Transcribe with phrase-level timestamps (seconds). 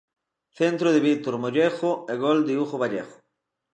[0.59, 3.17] Centro de Víctor Mollejo e gol de Hugo Vallejo.